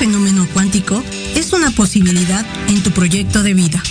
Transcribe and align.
fenómeno 0.00 0.48
cuántico 0.54 1.02
es 1.34 1.52
una 1.52 1.70
posibilidad 1.72 2.46
en 2.68 2.82
tu 2.82 2.90
proyecto 2.90 3.42
de 3.42 3.52
vida. 3.52 3.82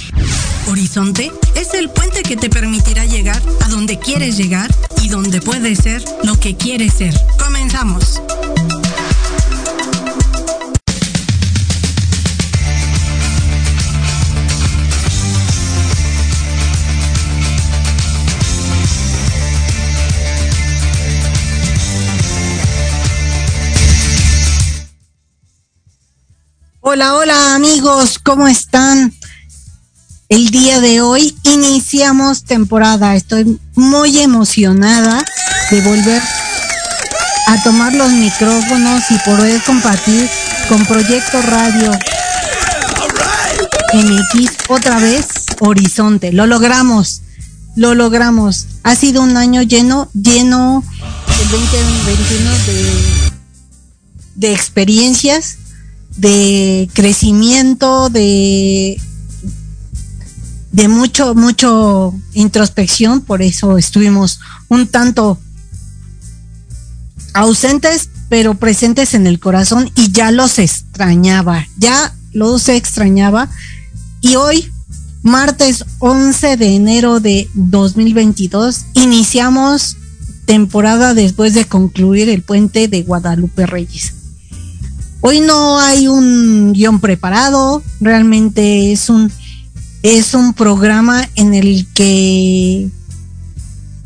Horizonte 0.68 1.32
es 1.54 1.76
el 1.76 1.88
puente 1.92 2.24
que 2.24 2.36
te 2.36 2.50
permitirá 2.50 3.06
llegar 3.06 3.40
a 3.62 3.70
donde 3.70 4.00
quieres 4.00 4.36
llegar 4.36 4.74
y 5.04 5.10
donde 5.10 5.40
puedes 5.40 5.78
ser 5.78 6.04
lo 6.24 6.40
que 6.40 6.58
quieres 6.58 6.94
ser. 6.96 7.14
Comenzamos. 7.38 8.24
Hola, 26.92 27.14
hola 27.14 27.54
amigos, 27.54 28.18
¿cómo 28.18 28.48
están? 28.48 29.14
El 30.28 30.50
día 30.50 30.82
de 30.82 31.02
hoy 31.02 31.38
iniciamos 31.44 32.46
temporada. 32.46 33.16
Estoy 33.16 33.60
muy 33.76 34.18
emocionada 34.18 35.24
de 35.70 35.82
volver 35.82 36.20
a 37.46 37.62
tomar 37.62 37.94
los 37.94 38.12
micrófonos 38.12 39.04
y 39.12 39.20
poder 39.20 39.62
compartir 39.66 40.28
con 40.68 40.84
Proyecto 40.88 41.40
Radio 41.44 41.92
MX 43.94 44.52
otra 44.70 44.98
vez 44.98 45.28
Horizonte. 45.60 46.34
Lo 46.34 46.48
logramos, 46.48 47.22
lo 47.76 47.94
logramos. 47.94 48.66
Ha 48.82 48.96
sido 48.96 49.22
un 49.22 49.38
año 49.38 49.62
lleno, 49.62 50.10
lleno 50.14 50.84
el 51.40 51.50
2021 51.52 52.52
de, 52.66 53.32
de 54.38 54.54
experiencias 54.56 55.60
de 56.18 56.90
crecimiento, 56.94 58.10
de, 58.10 59.00
de 60.72 60.88
mucho, 60.88 61.36
mucho 61.36 62.14
introspección, 62.34 63.22
por 63.22 63.42
eso 63.42 63.78
estuvimos 63.78 64.40
un 64.68 64.88
tanto 64.88 65.40
ausentes, 67.34 68.10
pero 68.30 68.56
presentes 68.56 69.14
en 69.14 69.28
el 69.28 69.40
corazón 69.40 69.92
y 69.96 70.12
ya 70.12 70.32
los 70.32 70.60
extrañaba, 70.60 71.68
ya 71.78 72.14
los 72.32 72.70
extrañaba. 72.70 73.50
Y 74.22 74.36
hoy, 74.36 74.72
martes 75.24 75.86
11 76.00 76.58
de 76.58 76.76
enero 76.76 77.20
de 77.20 77.50
2022, 77.54 78.86
iniciamos 78.94 79.98
temporada 80.46 81.14
después 81.14 81.54
de 81.54 81.66
concluir 81.66 82.30
el 82.30 82.42
puente 82.42 82.88
de 82.88 83.04
Guadalupe 83.04 83.66
Reyes. 83.66 84.14
Hoy 85.22 85.42
no 85.42 85.80
hay 85.80 86.08
un 86.08 86.72
guion 86.72 87.02
preparado, 87.02 87.84
realmente 88.00 88.94
es 88.94 89.10
un, 89.10 89.32
es 90.02 90.34
un 90.34 90.54
programa 90.54 91.28
en 91.36 91.54
el 91.54 91.88
que 91.94 92.90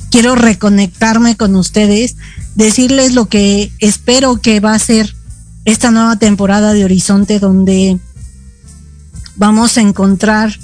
quiero 0.09 0.33
reconectarme 0.33 1.35
con 1.35 1.55
ustedes, 1.55 2.15
decirles 2.55 3.13
lo 3.13 3.27
que 3.27 3.71
espero 3.79 4.41
que 4.41 4.59
va 4.59 4.73
a 4.73 4.79
ser 4.79 5.15
esta 5.65 5.91
nueva 5.91 6.17
temporada 6.17 6.73
de 6.73 6.83
Horizonte 6.83 7.39
donde 7.39 7.99
vamos 9.35 9.77
a 9.77 9.81
encontrar 9.81 10.57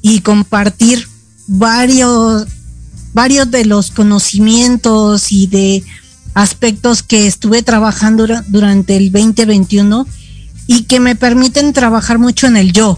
y 0.00 0.20
compartir 0.20 1.06
varios, 1.46 2.46
varios 3.12 3.50
de 3.50 3.64
los 3.66 3.90
conocimientos 3.90 5.30
y 5.30 5.46
de 5.46 5.84
aspectos 6.38 7.02
que 7.02 7.26
estuve 7.26 7.64
trabajando 7.64 8.24
durante 8.46 8.96
el 8.96 9.10
2021 9.10 10.06
y 10.68 10.84
que 10.84 11.00
me 11.00 11.16
permiten 11.16 11.72
trabajar 11.72 12.20
mucho 12.20 12.46
en 12.46 12.56
el 12.56 12.72
yo, 12.72 12.96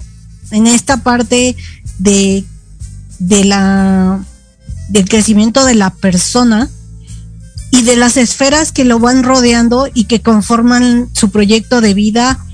en 0.50 0.66
esta 0.66 0.98
parte 0.98 1.56
de, 1.98 2.44
de 3.18 3.44
la 3.44 4.20
del 4.90 5.08
crecimiento 5.08 5.64
de 5.64 5.74
la 5.74 5.88
persona 5.88 6.68
y 7.70 7.80
de 7.82 7.96
las 7.96 8.18
esferas 8.18 8.72
que 8.72 8.84
lo 8.84 8.98
van 8.98 9.22
rodeando 9.22 9.88
y 9.94 10.04
que 10.04 10.20
conforman 10.20 11.08
su 11.14 11.30
proyecto 11.30 11.80
de 11.80 11.94
vida 11.94 12.44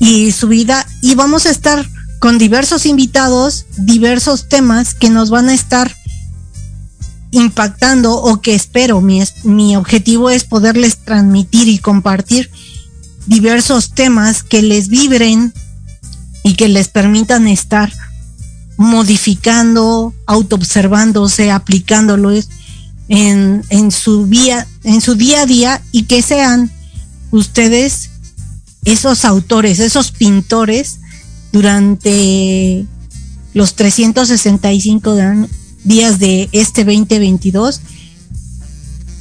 y 0.00 0.32
su 0.32 0.48
vida. 0.48 0.84
Y 1.02 1.14
vamos 1.14 1.46
a 1.46 1.50
estar 1.50 1.88
con 2.18 2.36
diversos 2.36 2.84
invitados, 2.84 3.66
diversos 3.76 4.48
temas 4.48 4.94
que 4.94 5.08
nos 5.08 5.30
van 5.30 5.50
a 5.50 5.54
estar 5.54 5.94
impactando 7.32 8.14
o 8.14 8.40
que 8.40 8.54
espero, 8.54 9.00
mi, 9.00 9.22
mi 9.42 9.74
objetivo 9.74 10.30
es 10.30 10.44
poderles 10.44 10.98
transmitir 10.98 11.66
y 11.66 11.78
compartir 11.78 12.50
diversos 13.26 13.90
temas 13.90 14.42
que 14.42 14.62
les 14.62 14.88
vibren 14.88 15.52
y 16.44 16.54
que 16.54 16.68
les 16.68 16.88
permitan 16.88 17.48
estar 17.48 17.92
modificando, 18.76 20.14
autoobservándose, 20.26 21.50
aplicándolos 21.50 22.48
en, 23.08 23.64
en, 23.70 23.90
su 23.90 24.26
vía, 24.26 24.66
en 24.84 25.00
su 25.00 25.14
día 25.14 25.42
a 25.42 25.46
día 25.46 25.82
y 25.90 26.04
que 26.04 26.20
sean 26.20 26.70
ustedes 27.30 28.10
esos 28.84 29.24
autores, 29.24 29.78
esos 29.78 30.10
pintores 30.10 30.98
durante 31.50 32.86
los 33.54 33.74
365 33.74 35.12
años 35.12 35.48
días 35.84 36.18
de 36.18 36.48
este 36.52 36.84
2022 36.84 37.80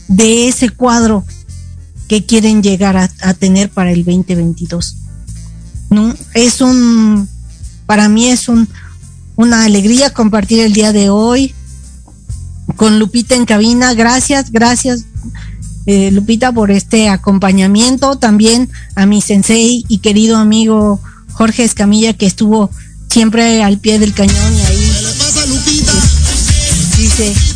de 0.08 0.48
ese 0.48 0.70
cuadro 0.70 1.24
que 2.08 2.26
quieren 2.26 2.62
llegar 2.62 2.98
a, 2.98 3.34
tener 3.34 3.70
para 3.70 3.92
el 3.92 4.04
2022. 4.04 4.98
¿No? 5.90 6.14
Es 6.34 6.60
un, 6.62 7.28
para 7.86 8.10
mí 8.10 8.28
es 8.28 8.50
un, 8.50 8.68
una 9.38 9.64
alegría 9.64 10.14
compartir 10.14 10.60
el 10.60 10.74
día 10.74 10.92
de 10.92 11.10
hoy 11.10 11.54
con 12.76 13.00
Lupita 13.00 13.36
en 13.36 13.46
cabina. 13.46 13.94
Gracias, 13.94 14.52
gracias 14.52 15.06
eh, 15.86 16.12
Lupita 16.12 16.52
por 16.52 16.72
este 16.72 17.10
acompañamiento. 17.10 18.18
También 18.18 18.70
a 18.96 19.06
mi 19.06 19.22
sensei 19.22 19.86
y 19.88 20.00
querido 20.00 20.38
amigo 20.38 21.00
Jorge 21.32 21.64
Escamilla 21.64 22.14
que 22.14 22.26
estuvo 22.26 22.70
siempre 23.10 23.64
al 23.64 23.78
pie 23.80 24.00
del 24.00 24.14
cañón 24.14 24.61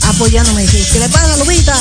apoyándome, 0.03 0.65
¿qué 0.65 0.99
le 0.99 1.09
pasa, 1.09 1.37
Lupita? 1.37 1.75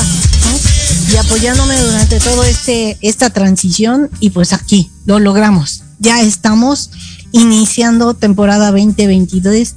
Y 1.11 1.17
apoyándome 1.17 1.79
durante 1.79 2.19
todo 2.19 2.43
este, 2.43 2.97
esta 3.01 3.29
transición, 3.29 4.09
y 4.19 4.31
pues 4.31 4.53
aquí 4.53 4.89
lo 5.05 5.19
logramos. 5.19 5.83
Ya 5.99 6.21
estamos 6.21 6.89
iniciando 7.31 8.13
temporada 8.13 8.71
2022 8.71 9.75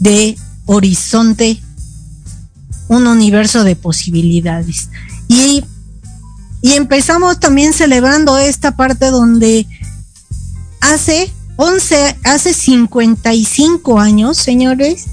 de 0.00 0.36
Horizonte, 0.66 1.62
un 2.88 3.06
universo 3.06 3.64
de 3.64 3.76
posibilidades. 3.76 4.88
Y, 5.28 5.64
y 6.62 6.72
empezamos 6.72 7.38
también 7.38 7.72
celebrando 7.72 8.38
esta 8.38 8.76
parte 8.76 9.10
donde 9.10 9.66
hace 10.80 11.32
11, 11.56 12.18
hace 12.24 12.52
55 12.52 14.00
años, 14.00 14.36
señores, 14.36 15.06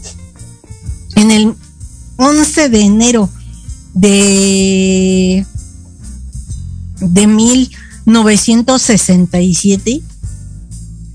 en 1.15 1.31
el 1.31 1.55
11 2.23 2.69
de 2.69 2.81
enero 2.81 3.29
de, 3.93 5.45
de 6.99 7.27
1967, 7.27 10.01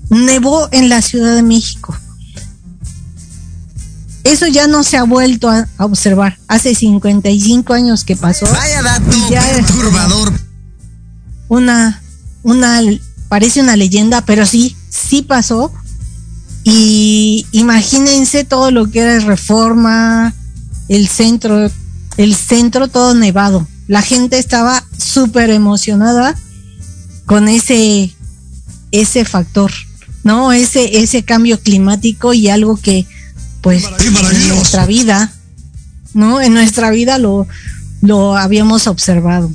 nevó 0.09 0.69
en 0.71 0.87
la 0.89 1.01
Ciudad 1.01 1.33
de 1.35 1.41
México. 1.41 1.97
Eso 4.23 4.45
ya 4.47 4.67
no 4.67 4.83
se 4.83 4.97
ha 4.97 5.03
vuelto 5.03 5.49
a, 5.49 5.67
observar. 5.79 6.37
Hace 6.47 6.75
55 6.75 7.73
años 7.73 8.03
que 8.03 8.15
pasó. 8.15 8.45
Vaya 8.45 8.83
dato 8.83 9.09
perturbador. 9.09 10.31
Una, 11.47 11.99
una, 12.43 12.81
parece 13.29 13.61
una 13.61 13.75
leyenda, 13.75 14.21
pero 14.21 14.45
sí, 14.45 14.75
sí 14.89 15.23
pasó. 15.23 15.73
Y 16.63 17.47
imagínense 17.51 18.43
todo 18.43 18.69
lo 18.69 18.91
que 18.91 18.99
era 18.99 19.17
reforma, 19.25 20.35
el 20.89 21.07
centro, 21.07 21.71
el 22.17 22.35
centro 22.35 22.87
todo 22.87 23.13
nevado. 23.13 23.65
La 23.87 24.01
gente 24.01 24.37
estaba 24.37 24.83
súper 24.97 25.49
emocionada 25.51 26.35
con 27.25 27.47
ese, 27.47 28.13
ese 28.91 29.23
factor, 29.23 29.71
¿no? 30.23 30.51
Ese, 30.51 30.99
ese 30.99 31.23
cambio 31.23 31.59
climático 31.59 32.33
y 32.33 32.49
algo 32.49 32.75
que, 32.75 33.05
pues, 33.61 33.85
en 33.85 34.47
nuestra 34.49 34.85
vida, 34.85 35.31
¿no? 36.13 36.41
En 36.41 36.53
nuestra 36.53 36.89
vida 36.89 37.17
lo, 37.17 37.47
lo 38.01 38.35
habíamos 38.35 38.87
observado. 38.87 39.51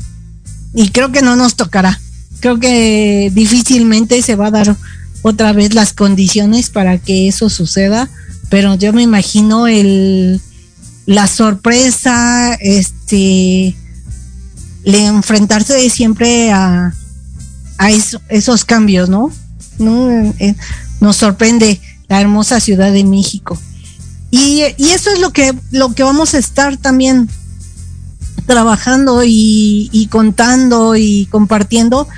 Y 0.74 0.88
creo 0.90 1.12
que 1.12 1.22
no 1.22 1.36
nos 1.36 1.56
tocará. 1.56 2.00
creo 2.40 2.58
que 2.58 3.30
difícilmente 3.34 4.22
se 4.22 4.36
va 4.36 4.48
a 4.48 4.52
dar 4.52 4.76
otra 5.22 5.52
vez 5.52 5.74
las 5.74 5.92
condiciones 5.92 6.70
para 6.70 6.98
que 6.98 7.28
eso 7.28 7.48
suceda, 7.48 8.08
pero 8.50 8.74
yo 8.74 8.92
me 8.92 9.02
imagino 9.02 9.66
el 9.66 10.40
la 11.06 11.26
sorpresa, 11.26 12.54
este, 12.60 13.76
le 14.84 15.06
enfrentarse 15.06 15.88
siempre 15.90 16.50
a, 16.50 16.94
a 17.78 17.90
esos 17.90 18.64
cambios, 18.64 19.08
¿no? 19.08 19.30
¿no? 19.78 20.34
Eh, 20.38 20.54
nos 21.00 21.16
sorprende 21.16 21.80
la 22.08 22.20
hermosa 22.20 22.60
Ciudad 22.60 22.92
de 22.92 23.04
México. 23.04 23.58
Y, 24.30 24.62
eso 24.78 25.10
es 25.10 25.20
lo 25.20 25.32
que, 25.32 25.54
lo 25.70 25.94
que 25.94 26.02
vamos 26.02 26.34
a 26.34 26.38
estar 26.38 26.76
también 26.76 27.28
trabajando 28.46 29.22
y, 29.24 30.08
contando 30.10 30.96
y 30.96 31.26
compartiendo 31.26 32.08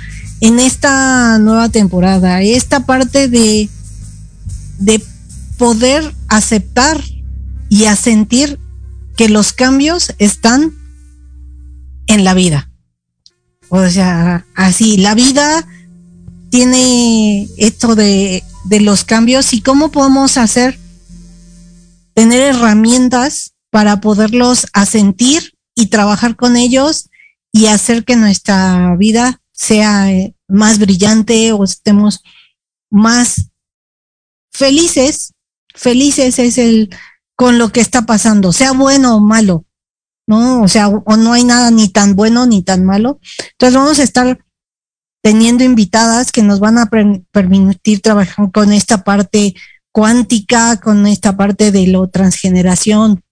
en 0.41 0.59
esta 0.59 1.37
nueva 1.39 1.69
temporada. 1.69 2.41
Esta 2.41 2.85
parte 2.85 3.27
de, 3.27 3.69
de 4.79 5.03
poder 5.57 6.13
aceptar 6.27 7.01
y 7.69 7.85
a 7.85 7.95
sentir 7.95 8.59
que 9.17 9.27
los 9.27 9.51
cambios 9.51 10.13
están 10.19 10.73
en 12.07 12.23
la 12.23 12.33
vida. 12.33 12.71
O 13.69 13.85
sea, 13.89 14.45
así, 14.55 14.97
la 14.97 15.13
vida 15.15 15.67
tiene 16.49 17.49
esto 17.57 17.95
de, 17.95 18.43
de 18.65 18.79
los 18.79 19.03
cambios 19.03 19.53
y 19.53 19.61
cómo 19.61 19.91
podemos 19.91 20.37
hacer, 20.37 20.79
tener 22.13 22.41
herramientas 22.41 23.53
para 23.69 23.99
poderlos 23.99 24.67
asentir 24.71 25.53
y 25.75 25.87
trabajar 25.87 26.35
con 26.35 26.55
ellos 26.55 27.09
y 27.51 27.67
hacer 27.67 28.05
que 28.05 28.15
nuestra 28.15 28.95
vida 28.97 29.41
sea 29.51 30.11
eh, 30.11 30.35
más 30.47 30.79
brillante 30.79 31.51
o 31.51 31.63
estemos 31.63 32.21
más 32.89 33.49
felices. 34.51 35.33
Felices 35.73 36.39
es 36.39 36.57
el 36.57 36.89
con 37.37 37.59
lo 37.59 37.69
que 37.69 37.81
está 37.81 38.01
pasando, 38.01 38.51
sea 38.51 38.71
bueno 38.71 39.15
o 39.15 39.19
malo, 39.19 39.63
¿no? 40.27 40.63
O 40.63 40.67
sea, 40.67 40.89
o 40.89 41.17
no 41.17 41.33
hay 41.33 41.43
nada 41.43 41.69
ni 41.69 41.87
tan 41.87 42.15
bueno 42.15 42.47
ni 42.47 42.63
tan 42.63 42.83
malo. 42.83 43.19
Entonces 43.51 43.75
vamos 43.75 43.99
a 43.99 44.03
estar 44.03 44.43
teniendo 45.21 45.63
invitadas 45.63 46.31
que 46.31 46.41
nos 46.41 46.59
van 46.59 46.79
a 46.79 46.89
permitir 47.31 48.01
trabajar 48.01 48.51
con 48.51 48.73
esta 48.73 49.03
parte 49.03 49.53
cuántica, 49.91 50.79
con 50.79 51.05
esta 51.05 51.37
parte 51.37 51.71
de 51.71 51.85
lo 51.85 52.07
transgeneración, 52.09 53.23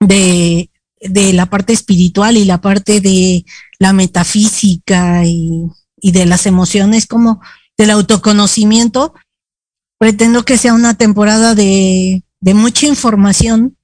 de, 0.00 0.70
de 1.00 1.32
la 1.32 1.46
parte 1.46 1.72
espiritual 1.72 2.36
y 2.36 2.44
la 2.44 2.60
parte 2.60 3.00
de 3.00 3.44
la 3.78 3.92
metafísica 3.92 5.24
y, 5.24 5.70
y 6.00 6.10
de 6.10 6.26
las 6.26 6.44
emociones, 6.44 7.06
como 7.06 7.40
del 7.78 7.90
autoconocimiento. 7.90 9.14
Pretendo 9.96 10.44
que 10.44 10.58
sea 10.58 10.74
una 10.74 10.94
temporada 10.94 11.54
de, 11.54 12.24
de 12.40 12.54
mucha 12.54 12.86
información, 12.86 13.76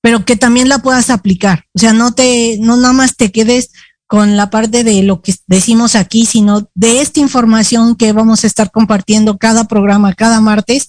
pero 0.00 0.24
que 0.24 0.36
también 0.36 0.68
la 0.68 0.78
puedas 0.78 1.10
aplicar. 1.10 1.66
O 1.74 1.78
sea, 1.78 1.92
no 1.92 2.12
te, 2.12 2.58
no 2.60 2.76
nada 2.76 2.92
más 2.92 3.16
te 3.16 3.30
quedes 3.30 3.70
con 4.06 4.36
la 4.36 4.50
parte 4.50 4.82
de 4.82 5.02
lo 5.04 5.22
que 5.22 5.34
decimos 5.46 5.94
aquí, 5.94 6.26
sino 6.26 6.68
de 6.74 7.00
esta 7.00 7.20
información 7.20 7.94
que 7.94 8.12
vamos 8.12 8.42
a 8.42 8.48
estar 8.48 8.70
compartiendo 8.72 9.38
cada 9.38 9.68
programa, 9.68 10.14
cada 10.14 10.40
martes, 10.40 10.88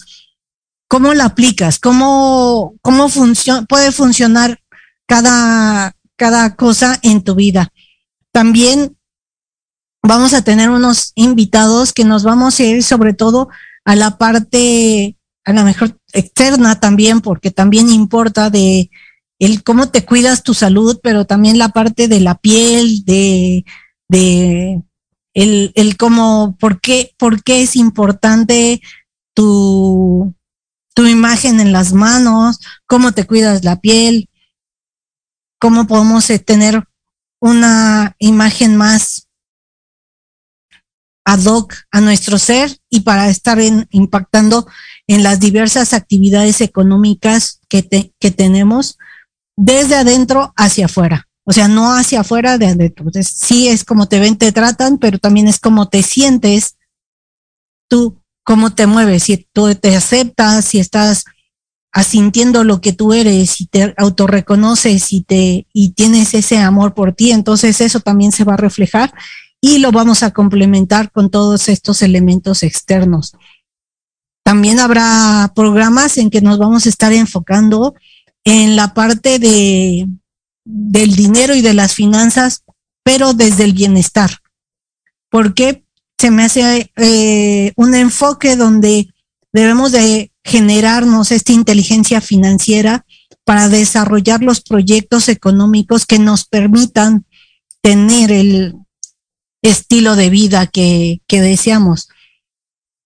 cómo 0.87 1.13
la 1.13 1.25
aplicas, 1.25 1.77
cómo, 1.77 2.73
cómo 2.81 3.09
funciona, 3.09 3.65
puede 3.65 3.91
funcionar 3.91 4.59
cada, 5.05 5.95
cada 6.15 6.55
cosa 6.55 6.99
en 7.03 7.21
tu 7.23 7.35
vida. 7.35 7.71
También 8.31 8.97
vamos 10.01 10.33
a 10.33 10.43
tener 10.43 10.69
unos 10.69 11.11
invitados 11.15 11.93
que 11.93 12.05
nos 12.05 12.23
vamos 12.23 12.59
a 12.59 12.63
ir 12.63 12.83
sobre 12.83 13.13
todo 13.13 13.49
a 13.85 13.95
la 13.95 14.17
parte, 14.17 15.15
a 15.43 15.53
la 15.53 15.63
mejor 15.63 15.97
externa 16.13 16.79
también, 16.79 17.21
porque 17.21 17.51
también 17.51 17.89
importa 17.89 18.49
de 18.49 18.89
el 19.39 19.63
cómo 19.63 19.89
te 19.89 20.05
cuidas 20.05 20.43
tu 20.43 20.53
salud, 20.53 20.99
pero 21.01 21.25
también 21.25 21.57
la 21.57 21.69
parte 21.69 22.07
de 22.07 22.19
la 22.19 22.35
piel, 22.35 23.03
de, 23.05 23.65
de 24.07 24.81
el, 25.33 25.71
el 25.75 25.97
cómo, 25.97 26.55
por 26.59 26.79
qué, 26.79 27.15
por 27.17 27.43
qué 27.43 27.63
es 27.63 27.75
importante 27.75 28.81
tu, 29.33 30.35
tu 30.93 31.07
imagen 31.07 31.59
en 31.59 31.71
las 31.71 31.93
manos, 31.93 32.59
cómo 32.85 33.13
te 33.13 33.25
cuidas 33.25 33.63
la 33.63 33.79
piel, 33.79 34.29
cómo 35.59 35.87
podemos 35.87 36.29
eh, 36.29 36.39
tener 36.39 36.83
una 37.39 38.15
imagen 38.19 38.77
más 38.77 39.27
ad 41.25 41.45
hoc 41.45 41.73
a 41.91 42.01
nuestro 42.01 42.37
ser 42.37 42.77
y 42.89 43.01
para 43.01 43.29
estar 43.29 43.59
impactando 43.89 44.67
en 45.13 45.23
las 45.23 45.39
diversas 45.39 45.93
actividades 45.93 46.61
económicas 46.61 47.59
que, 47.67 48.13
que 48.17 48.31
tenemos 48.31 48.97
desde 49.57 49.95
adentro 49.95 50.53
hacia 50.55 50.85
afuera. 50.85 51.27
O 51.43 51.53
sea, 51.53 51.67
no 51.67 51.93
hacia 51.93 52.21
afuera 52.21 52.57
de 52.57 52.67
adentro. 52.67 53.05
Entonces, 53.05 53.33
sí 53.35 53.67
es 53.67 53.83
como 53.83 54.07
te 54.07 54.19
ven, 54.19 54.37
te 54.37 54.51
tratan, 54.51 54.97
pero 54.97 55.19
también 55.19 55.47
es 55.47 55.59
como 55.59 55.89
te 55.89 56.01
sientes 56.03 56.77
tú, 57.89 58.21
cómo 58.43 58.73
te 58.73 58.87
mueves, 58.87 59.23
si 59.23 59.47
tú 59.51 59.73
te 59.75 59.95
aceptas, 59.95 60.63
si 60.63 60.79
estás 60.79 61.25
asintiendo 61.91 62.63
lo 62.63 62.79
que 62.79 62.93
tú 62.93 63.11
eres, 63.11 63.49
si 63.51 63.65
te 63.65 63.93
autorreconoces 63.97 65.11
y 65.11 65.23
te 65.23 65.67
y 65.73 65.91
tienes 65.91 66.33
ese 66.33 66.57
amor 66.57 66.93
por 66.93 67.13
ti, 67.13 67.31
entonces 67.31 67.81
eso 67.81 67.99
también 67.99 68.31
se 68.31 68.45
va 68.45 68.53
a 68.53 68.57
reflejar 68.57 69.13
y 69.59 69.79
lo 69.79 69.91
vamos 69.91 70.23
a 70.23 70.31
complementar 70.31 71.11
con 71.11 71.29
todos 71.29 71.67
estos 71.67 72.01
elementos 72.01 72.63
externos. 72.63 73.33
También 74.43 74.79
habrá 74.79 75.51
programas 75.55 76.17
en 76.17 76.29
que 76.29 76.41
nos 76.41 76.57
vamos 76.57 76.85
a 76.85 76.89
estar 76.89 77.13
enfocando 77.13 77.93
en 78.43 78.75
la 78.75 78.93
parte 78.93 79.39
de, 79.39 80.07
del 80.65 81.15
dinero 81.15 81.55
y 81.55 81.61
de 81.61 81.73
las 81.73 81.93
finanzas, 81.93 82.63
pero 83.03 83.33
desde 83.33 83.63
el 83.63 83.73
bienestar. 83.73 84.31
Porque 85.29 85.83
se 86.17 86.31
me 86.31 86.43
hace 86.43 86.91
eh, 86.97 87.73
un 87.75 87.95
enfoque 87.95 88.55
donde 88.55 89.07
debemos 89.53 89.91
de 89.91 90.31
generarnos 90.43 91.31
esta 91.31 91.51
inteligencia 91.51 92.21
financiera 92.21 93.05
para 93.43 93.69
desarrollar 93.69 94.41
los 94.41 94.61
proyectos 94.61 95.29
económicos 95.29 96.05
que 96.05 96.19
nos 96.19 96.45
permitan 96.45 97.25
tener 97.81 98.31
el 98.31 98.75
estilo 99.61 100.15
de 100.15 100.29
vida 100.29 100.67
que, 100.67 101.21
que 101.27 101.41
deseamos. 101.41 102.09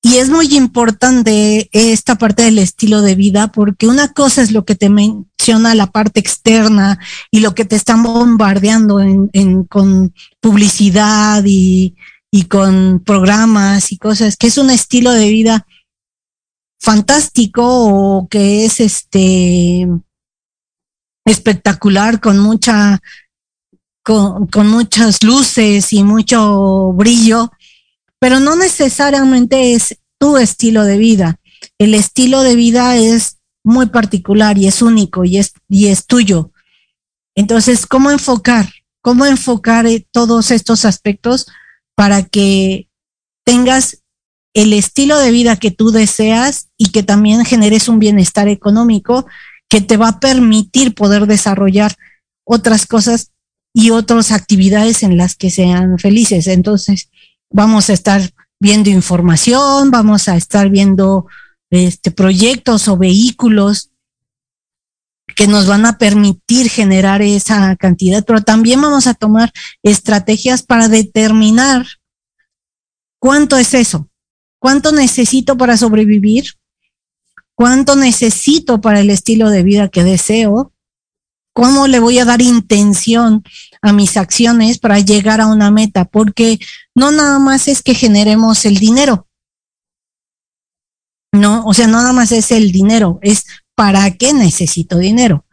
Y 0.05 0.17
es 0.17 0.29
muy 0.29 0.55
importante 0.55 1.67
esta 1.71 2.13
parte 2.13 2.43
del 2.43 2.59
estilo 2.59 3.01
de 3.01 3.15
vida 3.15 3.47
porque 3.47 3.87
una 3.87 4.13
cosa 4.13 4.43
es 4.43 4.51
lo 4.51 4.63
que 4.63 4.75
te 4.75 4.87
menciona 4.87 5.73
la 5.73 5.87
parte 5.87 6.19
externa 6.19 6.99
y 7.31 7.39
lo 7.39 7.55
que 7.55 7.65
te 7.65 7.75
están 7.75 8.03
bombardeando 8.03 8.99
en, 9.01 9.63
con 9.63 10.13
publicidad 10.39 11.43
y, 11.47 11.95
y 12.29 12.43
con 12.43 13.01
programas 13.03 13.91
y 13.91 13.97
cosas, 13.97 14.37
que 14.37 14.45
es 14.45 14.59
un 14.59 14.69
estilo 14.69 15.09
de 15.09 15.27
vida 15.27 15.65
fantástico 16.79 17.63
o 17.65 18.27
que 18.27 18.65
es 18.65 18.79
este 18.81 19.87
espectacular 21.25 22.21
con 22.21 22.37
mucha 22.37 23.01
con, 24.03 24.45
con 24.45 24.67
muchas 24.67 25.23
luces 25.23 25.91
y 25.93 26.03
mucho 26.03 26.93
brillo 26.93 27.49
pero 28.19 28.39
no 28.39 28.55
necesariamente 28.55 29.73
es 29.73 29.99
tu 30.17 30.37
estilo 30.37 30.83
de 30.83 30.97
vida. 30.97 31.39
El 31.77 31.93
estilo 31.93 32.41
de 32.41 32.55
vida 32.55 32.97
es 32.97 33.37
muy 33.63 33.87
particular 33.87 34.57
y 34.57 34.67
es 34.67 34.81
único 34.81 35.25
y 35.25 35.37
es, 35.37 35.53
y 35.67 35.87
es 35.87 36.05
tuyo. 36.05 36.51
Entonces, 37.35 37.85
¿cómo 37.85 38.11
enfocar? 38.11 38.69
¿Cómo 39.01 39.25
enfocar 39.25 39.85
eh, 39.85 40.07
todos 40.11 40.51
estos 40.51 40.85
aspectos 40.85 41.47
para 41.95 42.23
que 42.23 42.87
tengas 43.43 44.03
el 44.53 44.71
estilo 44.73 45.19
de 45.19 45.31
vida 45.31 45.57
que 45.57 45.71
tú 45.71 45.91
deseas 45.91 46.69
y 46.77 46.91
que 46.91 47.03
también 47.03 47.43
generes 47.45 47.89
un 47.89 47.99
bienestar 47.99 48.47
económico 48.47 49.25
que 49.69 49.81
te 49.81 49.97
va 49.97 50.07
a 50.09 50.19
permitir 50.19 50.95
poder 50.95 51.27
desarrollar 51.27 51.95
otras 52.45 52.85
cosas 52.85 53.31
y 53.73 53.89
otras 53.89 54.31
actividades 54.31 55.03
en 55.03 55.17
las 55.17 55.35
que 55.35 55.49
sean 55.49 55.99
felices. 55.99 56.47
Entonces, 56.47 57.09
vamos 57.51 57.89
a 57.89 57.93
estar 57.93 58.21
viendo 58.59 58.89
información, 58.89 59.91
vamos 59.91 60.27
a 60.27 60.37
estar 60.37 60.69
viendo 60.69 61.27
este, 61.69 62.11
proyectos 62.11 62.87
o 62.87 62.97
vehículos 62.97 63.91
que 65.35 65.47
nos 65.47 65.67
van 65.67 65.85
a 65.85 65.97
permitir 65.97 66.69
generar 66.69 67.21
esa 67.21 67.75
cantidad, 67.75 68.23
pero 68.23 68.41
también 68.41 68.81
vamos 68.81 69.07
a 69.07 69.13
tomar 69.13 69.51
estrategias 69.83 70.63
para 70.63 70.87
determinar 70.87 71.85
cuánto 73.19 73.57
es 73.57 73.73
eso, 73.73 74.09
cuánto 74.59 74.91
necesito 74.91 75.57
para 75.57 75.77
sobrevivir, 75.77 76.45
cuánto 77.55 77.95
necesito 77.95 78.81
para 78.81 78.99
el 78.99 79.09
estilo 79.09 79.49
de 79.49 79.63
vida 79.63 79.89
que 79.89 80.03
deseo 80.03 80.71
cómo 81.55 81.87
le 81.87 81.99
voy 81.99 82.19
a 82.19 82.25
dar 82.25 82.41
intención 82.41 83.41
a 83.81 83.93
mis 83.93 84.17
acciones 84.17 84.77
para 84.77 84.99
llegar 84.99 85.39
a 85.39 85.47
una 85.47 85.71
meta, 85.71 86.03
porque 86.03 86.59
no 86.93 87.11
nada 87.11 87.39
más 87.39 87.69
es 87.69 87.81
que 87.81 87.95
generemos 87.95 88.65
el 88.65 88.75
dinero. 88.75 89.29
No, 91.31 91.65
o 91.65 91.73
sea, 91.73 91.87
no 91.87 91.93
nada 91.93 92.11
más 92.11 92.33
es 92.33 92.51
el 92.51 92.73
dinero, 92.73 93.19
es 93.21 93.45
para 93.73 94.11
qué 94.11 94.33
necesito 94.33 94.97
dinero. 94.97 95.45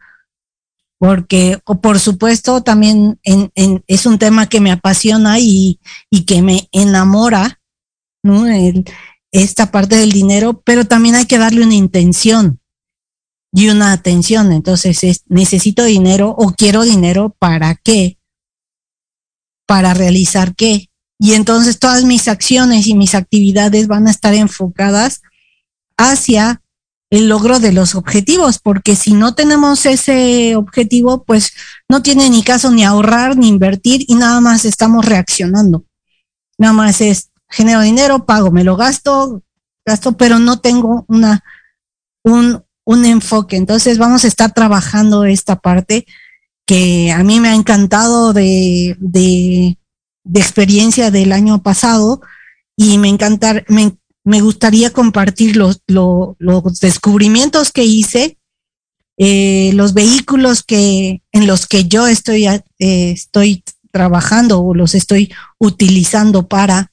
Porque, 0.99 1.61
o 1.63 1.79
por 1.79 2.01
supuesto, 2.01 2.61
también 2.61 3.17
en, 3.23 3.51
es 3.87 4.05
un 4.05 4.19
tema 4.19 4.47
que 4.47 4.59
me 4.59 4.73
apasiona 4.73 5.39
y, 5.39 5.79
y 6.09 6.25
que 6.25 6.41
me 6.41 6.67
enamora, 6.73 7.61
¿no? 8.23 8.45
Esta 9.31 9.71
parte 9.71 9.95
del 9.95 10.11
dinero, 10.11 10.61
pero 10.65 10.85
también 10.85 11.15
hay 11.15 11.27
que 11.27 11.37
darle 11.37 11.63
una 11.63 11.75
intención 11.75 12.59
y 13.53 13.69
una 13.69 13.93
atención. 13.93 14.51
Entonces, 14.51 15.03
es, 15.03 15.23
necesito 15.27 15.83
dinero 15.83 16.35
o 16.37 16.51
quiero 16.51 16.81
dinero 16.83 17.35
para 17.39 17.75
qué? 17.75 18.17
Para 19.65 19.93
realizar 19.93 20.55
qué. 20.55 20.89
Y 21.19 21.33
entonces 21.33 21.79
todas 21.79 22.03
mis 22.03 22.27
acciones 22.27 22.87
y 22.87 22.95
mis 22.95 23.15
actividades 23.15 23.87
van 23.87 24.07
a 24.07 24.11
estar 24.11 24.33
enfocadas 24.33 25.21
hacia 25.97 26.61
el 27.11 27.29
logro 27.29 27.59
de 27.59 27.71
los 27.71 27.93
objetivos, 27.93 28.57
porque 28.57 28.95
si 28.95 29.13
no 29.13 29.35
tenemos 29.35 29.85
ese 29.85 30.55
objetivo, 30.55 31.23
pues 31.23 31.53
no 31.87 32.01
tiene 32.01 32.27
ni 32.29 32.41
caso 32.41 32.71
ni 32.71 32.83
ahorrar 32.83 33.37
ni 33.37 33.49
invertir 33.49 34.03
y 34.07 34.15
nada 34.15 34.41
más 34.41 34.65
estamos 34.65 35.05
reaccionando. 35.05 35.85
Nada 36.57 36.73
más 36.73 37.01
es 37.01 37.29
genero 37.47 37.81
dinero, 37.81 38.25
pago, 38.25 38.49
me 38.49 38.63
lo 38.63 38.75
gasto, 38.75 39.43
gasto, 39.85 40.17
pero 40.17 40.39
no 40.39 40.59
tengo 40.59 41.05
una, 41.07 41.43
un, 42.23 42.62
un 42.85 43.05
enfoque. 43.05 43.55
Entonces 43.55 43.97
vamos 43.97 44.23
a 44.23 44.27
estar 44.27 44.53
trabajando 44.53 45.25
esta 45.25 45.57
parte 45.57 46.05
que 46.65 47.11
a 47.11 47.23
mí 47.23 47.39
me 47.39 47.49
ha 47.49 47.55
encantado 47.55 48.33
de, 48.33 48.95
de, 48.99 49.77
experiencia 50.33 51.11
del 51.11 51.33
año 51.33 51.61
pasado 51.61 52.21
y 52.77 52.97
me 52.97 53.09
encantar, 53.09 53.65
me, 53.67 53.97
me 54.23 54.41
gustaría 54.41 54.91
compartir 54.91 55.57
los, 55.57 55.81
los, 55.87 56.35
los 56.39 56.79
descubrimientos 56.79 57.71
que 57.71 57.83
hice, 57.83 58.37
eh, 59.17 59.71
los 59.73 59.93
vehículos 59.93 60.63
que, 60.63 61.21
en 61.31 61.47
los 61.47 61.67
que 61.67 61.85
yo 61.85 62.07
estoy, 62.07 62.47
eh, 62.47 62.63
estoy 62.79 63.63
trabajando 63.91 64.61
o 64.61 64.73
los 64.73 64.95
estoy 64.95 65.31
utilizando 65.59 66.47
para 66.47 66.91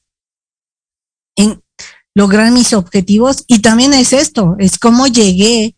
lograr 2.14 2.50
mis 2.50 2.74
objetivos. 2.74 3.44
Y 3.46 3.60
también 3.60 3.94
es 3.94 4.12
esto, 4.12 4.56
es 4.58 4.78
cómo 4.78 5.06
llegué 5.06 5.76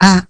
a 0.00 0.28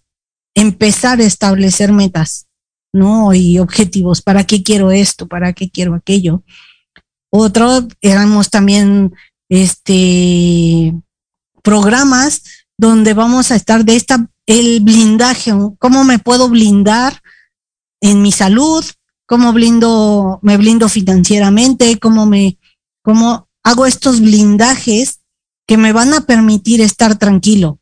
empezar 0.55 1.21
a 1.21 1.25
establecer 1.25 1.93
metas, 1.93 2.47
¿no? 2.93 3.35
Y 3.35 3.59
objetivos, 3.59 4.23
¿para 4.23 4.45
qué 4.45 4.63
quiero 4.63 4.91
esto? 4.91 5.27
¿Para 5.27 5.53
qué 5.53 5.71
quiero 5.71 5.95
aquello? 5.95 6.43
Otro, 7.31 7.87
éramos 8.01 8.51
también 8.51 9.15
este 9.49 10.95
programas 11.63 12.43
donde 12.79 13.15
vamos 13.15 13.51
a 13.51 13.57
estar 13.57 13.85
de 13.85 13.97
esta 13.97 14.29
el 14.47 14.81
blindaje, 14.81 15.53
cómo 15.79 16.05
me 16.05 16.19
puedo 16.19 16.49
blindar 16.49 17.21
en 18.01 18.23
mi 18.23 18.31
salud, 18.31 18.85
cómo 19.27 19.53
blindo, 19.53 20.39
me 20.43 20.57
blindo 20.57 20.89
financieramente, 20.89 21.99
cómo 21.99 22.27
me, 22.27 22.59
cómo 23.03 23.49
hago 23.65 23.87
estos 23.87 24.21
blindajes 24.21 25.21
que 25.67 25.77
me 25.77 25.93
van 25.93 26.15
a 26.15 26.21
permitir 26.21 26.81
estar 26.81 27.19
tranquilo, 27.19 27.81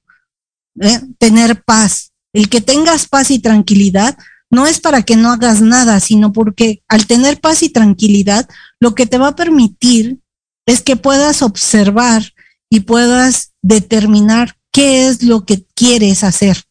¿eh? 0.81 1.01
tener 1.19 1.63
paz. 1.63 2.13
El 2.33 2.49
que 2.49 2.61
tengas 2.61 3.07
paz 3.07 3.31
y 3.31 3.39
tranquilidad 3.39 4.17
no 4.51 4.67
es 4.67 4.81
para 4.81 5.03
que 5.03 5.17
no 5.17 5.31
hagas 5.31 5.61
nada, 5.61 6.01
sino 6.01 6.33
porque 6.33 6.83
al 6.89 7.07
tener 7.07 7.41
paz 7.41 7.63
y 7.63 7.69
tranquilidad, 7.69 8.49
lo 8.81 8.95
que 8.95 9.07
te 9.07 9.19
va 9.19 9.29
a 9.29 9.37
permitir 9.37 10.21
es 10.67 10.81
que 10.81 10.97
puedas 10.97 11.43
observar 11.43 12.23
y 12.71 12.81
puedas 12.81 13.53
determinar 13.63 14.57
qué 14.73 15.07
es 15.07 15.23
lo 15.23 15.45
que 15.45 15.65
quieres 15.75 16.25
hacer, 16.25 16.63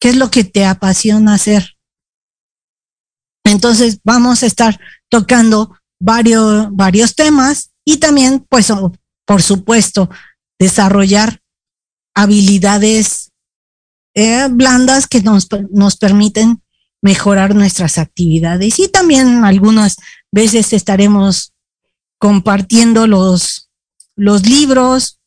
qué 0.00 0.10
es 0.10 0.16
lo 0.16 0.30
que 0.30 0.44
te 0.44 0.64
apasiona 0.64 1.34
hacer. 1.34 1.76
Entonces 3.44 4.00
vamos 4.02 4.42
a 4.42 4.46
estar 4.46 4.80
tocando 5.08 5.78
varios, 6.00 6.68
varios 6.70 7.14
temas 7.14 7.70
y 7.84 7.98
también, 7.98 8.44
pues, 8.48 8.72
por 9.26 9.42
supuesto, 9.42 10.10
desarrollar 10.58 11.40
habilidades 12.14 13.23
eh, 14.14 14.48
blandas 14.50 15.06
que 15.06 15.20
nos, 15.22 15.48
nos 15.70 15.96
permiten 15.96 16.62
mejorar 17.02 17.54
nuestras 17.54 17.98
actividades 17.98 18.78
y 18.78 18.88
también 18.88 19.44
algunas 19.44 19.96
veces 20.32 20.72
estaremos 20.72 21.52
compartiendo 22.18 23.06
los, 23.06 23.70
los 24.16 24.46
libros, 24.46 25.20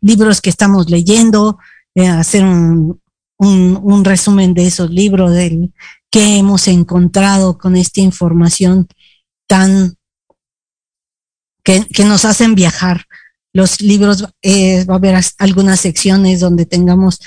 libros 0.00 0.40
que 0.40 0.50
estamos 0.50 0.88
leyendo, 0.88 1.58
eh, 1.94 2.06
hacer 2.06 2.44
un, 2.44 3.00
un, 3.38 4.04
resumen 4.04 4.54
de 4.54 4.66
esos 4.66 4.90
libros, 4.90 5.32
del 5.32 5.72
que 6.10 6.36
hemos 6.36 6.68
encontrado 6.68 7.58
con 7.58 7.74
esta 7.74 8.00
información 8.00 8.86
tan 9.48 9.96
que, 11.64 11.86
que 11.86 12.04
nos 12.04 12.24
hacen 12.24 12.54
viajar. 12.54 13.06
Los 13.52 13.80
libros, 13.80 14.26
eh, 14.42 14.84
va 14.84 14.94
a 14.94 14.96
haber 14.98 15.20
algunas 15.38 15.80
secciones 15.80 16.40
donde 16.40 16.66
tengamos 16.66 17.18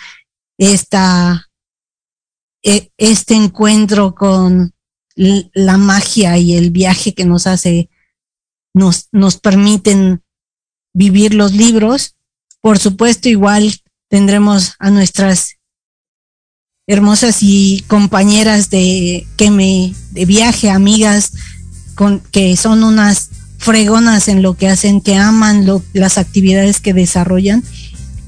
esta, 0.58 1.50
e, 2.64 2.92
este 2.98 3.36
encuentro 3.36 4.16
con 4.16 4.74
la 5.16 5.78
magia 5.78 6.38
y 6.38 6.56
el 6.56 6.72
viaje 6.72 7.14
que 7.14 7.26
nos 7.26 7.46
hace 7.46 7.90
nos, 8.74 9.10
nos 9.12 9.38
permiten 9.38 10.24
vivir 10.94 11.34
los 11.34 11.54
libros. 11.54 12.16
Por 12.62 12.80
supuesto, 12.80 13.30
igual 13.30 13.82
tendremos 14.10 14.74
a 14.80 14.90
nuestras 14.90 15.58
hermosas 16.88 17.38
y 17.42 17.84
compañeras 17.88 18.70
de 18.70 19.28
que 19.38 19.52
me 19.52 19.94
de 20.12 20.26
viaje, 20.26 20.70
amigas 20.70 21.34
con 21.96 22.20
que 22.20 22.58
son 22.58 22.84
unas 22.84 23.30
fregonas 23.64 24.28
en 24.28 24.42
lo 24.42 24.56
que 24.56 24.68
hacen, 24.68 25.00
que 25.00 25.16
aman 25.16 25.66
las 25.94 26.18
actividades 26.18 26.82
que 26.82 26.94
desarrollan 26.94 27.64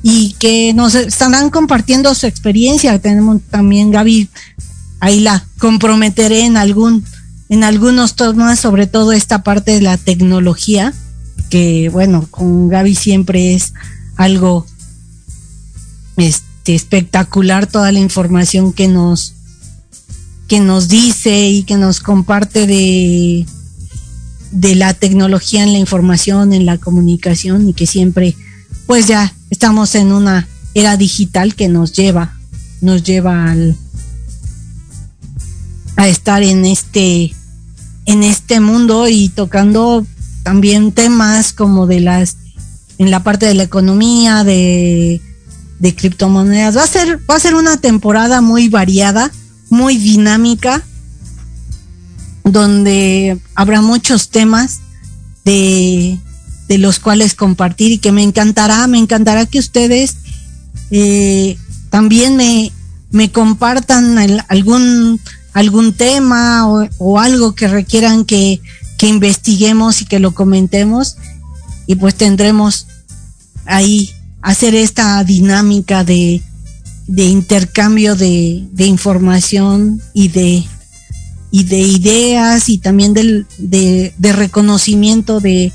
y 0.01 0.33
que 0.39 0.73
nos 0.73 0.95
estarán 0.95 1.49
compartiendo 1.49 2.15
su 2.15 2.25
experiencia. 2.25 2.97
Tenemos 2.99 3.41
también 3.49 3.91
Gaby, 3.91 4.29
ahí 5.01 5.19
la 5.19 5.45
comprometeré 5.59 6.45
en 6.45 6.55
algún 6.57 7.03
en 7.49 7.63
algunos 7.63 8.15
temas, 8.15 8.59
sobre 8.59 8.87
todo 8.87 9.11
esta 9.11 9.43
parte 9.43 9.73
de 9.73 9.81
la 9.81 9.97
tecnología, 9.97 10.93
que 11.49 11.89
bueno, 11.89 12.25
con 12.31 12.69
Gaby 12.69 12.95
siempre 12.95 13.53
es 13.53 13.73
algo 14.15 14.65
este, 16.15 16.73
espectacular 16.73 17.67
toda 17.67 17.91
la 17.91 17.99
información 17.99 18.71
que 18.71 18.87
nos 18.87 19.33
que 20.47 20.59
nos 20.59 20.87
dice 20.87 21.49
y 21.49 21.63
que 21.63 21.75
nos 21.75 21.99
comparte 21.99 22.67
de, 22.67 23.45
de 24.51 24.75
la 24.75 24.93
tecnología 24.93 25.63
en 25.63 25.73
la 25.73 25.79
información, 25.79 26.53
en 26.53 26.65
la 26.65 26.77
comunicación 26.77 27.69
y 27.69 27.73
que 27.73 27.87
siempre 27.87 28.35
pues 28.85 29.07
ya 29.07 29.33
estamos 29.49 29.95
en 29.95 30.11
una 30.11 30.47
era 30.73 30.97
digital 30.97 31.55
que 31.55 31.69
nos 31.69 31.93
lleva, 31.93 32.37
nos 32.81 33.03
lleva 33.03 33.51
al, 33.51 33.75
a 35.95 36.07
estar 36.07 36.43
en 36.43 36.65
este 36.65 37.33
en 38.05 38.23
este 38.23 38.59
mundo 38.59 39.07
y 39.07 39.29
tocando 39.29 40.05
también 40.43 40.91
temas 40.91 41.53
como 41.53 41.87
de 41.87 42.01
las 42.01 42.37
en 42.97 43.09
la 43.09 43.23
parte 43.23 43.45
de 43.45 43.55
la 43.55 43.63
economía 43.63 44.43
de, 44.43 45.21
de 45.79 45.95
criptomonedas. 45.95 46.77
Va 46.77 46.83
a 46.83 46.87
ser 46.87 47.19
va 47.29 47.35
a 47.35 47.39
ser 47.39 47.55
una 47.55 47.77
temporada 47.77 48.41
muy 48.41 48.69
variada 48.69 49.31
muy 49.69 49.97
dinámica 49.97 50.83
donde 52.45 53.37
habrá 53.55 53.81
muchos 53.81 54.29
temas 54.29 54.79
de, 55.43 56.17
de 56.67 56.77
los 56.77 56.99
cuales 56.99 57.35
compartir 57.35 57.91
y 57.91 57.97
que 57.97 58.11
me 58.11 58.23
encantará 58.23 58.87
me 58.87 58.97
encantará 58.97 59.45
que 59.45 59.59
ustedes 59.59 60.15
eh, 60.91 61.57
también 61.89 62.37
me, 62.37 62.71
me 63.11 63.31
compartan 63.31 64.17
algún 64.47 65.19
algún 65.55 65.93
tema 65.93 66.67
o, 66.67 67.17
algo 67.17 67.55
que 67.55 67.69
requieran 67.69 68.25
que, 68.25 68.59
que, 68.97 69.07
investiguemos 69.07 70.01
y 70.01 70.05
que 70.05 70.19
lo 70.19 70.35
comentemos. 70.35 71.15
Y 71.87 71.95
pues 71.95 72.15
tendremos 72.15 72.87
ahí 73.65 74.11
hacer 74.41 74.75
esta 74.75 75.23
dinámica 75.23 76.03
de, 76.03 76.41
de 77.07 77.23
intercambio 77.23 78.17
de, 78.17 78.67
de, 78.73 78.85
información 78.85 80.01
y 80.13 80.27
de, 80.27 80.65
y 81.55 81.63
de 81.63 81.79
ideas 81.79 82.67
y 82.67 82.79
también 82.79 83.13
de, 83.13 83.45
de, 83.57 84.33
reconocimiento 84.33 85.39
de, 85.39 85.71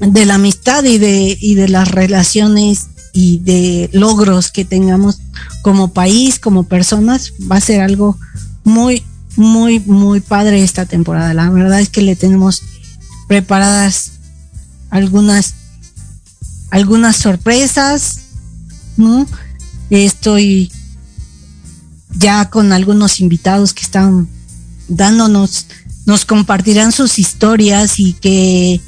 de 0.00 0.26
la 0.26 0.34
amistad 0.34 0.82
y 0.82 0.98
de, 0.98 1.38
y 1.40 1.54
de 1.54 1.68
las 1.68 1.88
relaciones 1.88 2.88
y 3.12 3.38
de 3.38 3.88
logros 3.92 4.50
que 4.50 4.64
tengamos 4.64 5.20
como 5.62 5.92
país, 5.92 6.40
como 6.40 6.64
personas, 6.64 7.34
va 7.48 7.58
a 7.58 7.60
ser 7.60 7.82
algo 7.82 8.18
muy, 8.64 9.04
muy, 9.36 9.78
muy 9.78 10.18
padre 10.18 10.60
esta 10.60 10.86
temporada. 10.86 11.32
La 11.32 11.48
verdad 11.48 11.78
es 11.78 11.88
que 11.88 12.02
le 12.02 12.16
tenemos 12.16 12.64
preparadas 13.28 14.14
algunas, 14.90 15.54
algunas 16.72 17.14
sorpresas, 17.14 18.22
¿no? 18.96 19.24
Estoy 19.88 20.72
ya 22.14 22.50
con 22.50 22.72
algunos 22.72 23.20
invitados 23.20 23.74
que 23.74 23.82
están 23.82 24.28
dándonos, 24.88 25.66
nos 26.06 26.24
compartirán 26.24 26.92
sus 26.92 27.18
historias 27.18 28.00
y 28.00 28.14
que 28.14 28.80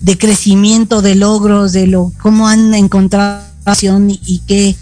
de 0.00 0.18
crecimiento, 0.18 1.00
de 1.00 1.14
logros, 1.14 1.72
de 1.72 1.86
lo 1.86 2.12
cómo 2.20 2.48
han 2.48 2.74
encontrado 2.74 3.44
y 4.08 4.42
qué 4.46 4.76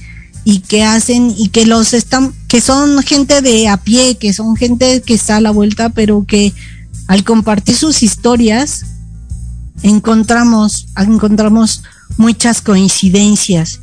y 0.44 0.61
qué 0.61 0.85
hacen 0.85 1.35
y 1.37 1.49
que 1.49 1.66
los 1.66 1.92
están 1.92 2.33
que 2.49 2.62
son 2.62 3.03
gente 3.03 3.42
de 3.42 3.68
a 3.68 3.77
pie, 3.77 4.16
que 4.16 4.33
son 4.33 4.57
gente 4.57 5.03
que 5.03 5.14
está 5.14 5.37
a 5.37 5.40
la 5.40 5.51
vuelta, 5.51 5.90
pero 5.90 6.25
que 6.27 6.55
al 7.07 7.25
compartir 7.25 7.77
sus 7.77 8.03
historias 8.03 8.87
encontramos 9.83 10.87
encontramos 10.96 11.83
muchas 12.16 12.62
coincidencias. 12.62 13.81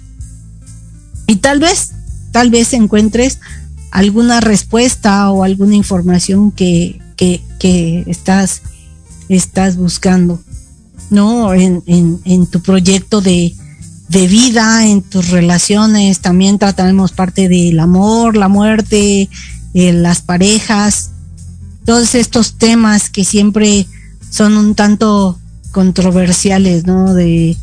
Y 1.28 1.38
tal 1.38 1.60
vez 1.60 1.92
tal 2.32 2.50
vez 2.50 2.74
encuentres 2.74 3.40
alguna 3.92 4.42
respuesta 4.42 5.30
o 5.32 5.44
alguna 5.44 5.76
información 5.76 6.52
que, 6.52 7.00
que, 7.16 8.04
estás, 8.08 8.62
estás 9.30 9.76
buscando, 9.78 10.42
¿no? 11.10 11.54
En, 11.54 11.84
en, 11.88 12.20
en 12.26 12.48
tu 12.48 12.62
proyecto 12.62 13.22
de, 13.22 13.56
de, 14.10 14.28
vida, 14.28 14.86
en 14.88 15.02
tus 15.02 15.30
relaciones, 15.30 16.20
también 16.20 16.60
trataremos 16.60 17.12
parte 17.12 17.50
del 17.50 17.80
amor, 17.80 18.38
la 18.38 18.48
muerte, 18.48 19.30
eh, 19.74 19.94
las 19.94 20.22
parejas, 20.22 21.12
todos 21.86 22.16
estos 22.16 22.58
temas 22.58 23.10
que 23.10 23.24
siempre 23.24 23.88
son 24.30 24.58
un 24.58 24.76
tanto 24.76 25.40
controversiales, 25.72 26.86
¿no? 26.86 27.14
De, 27.14 27.56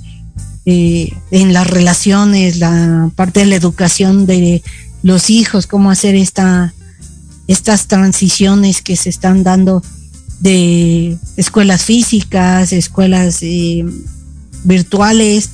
eh, 0.66 1.12
en 1.30 1.52
las 1.52 1.66
relaciones, 1.66 2.56
la 2.56 3.10
parte 3.14 3.40
de 3.40 3.46
la 3.46 3.56
educación 3.56 4.24
de 4.24 4.62
los 5.04 5.28
hijos, 5.28 5.66
cómo 5.66 5.90
hacer 5.90 6.14
esta, 6.14 6.72
estas 7.46 7.86
transiciones 7.88 8.80
que 8.80 8.96
se 8.96 9.10
están 9.10 9.44
dando 9.44 9.82
de 10.40 11.18
escuelas 11.36 11.84
físicas, 11.84 12.72
escuelas 12.72 13.42
eh, 13.42 13.84
virtuales, 14.64 15.50